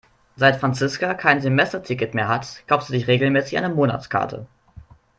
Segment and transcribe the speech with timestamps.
[0.35, 4.47] Seit Franziska kein Semesterticket mehr hat, kauft sie sich regelmäßig eine Monatskarte.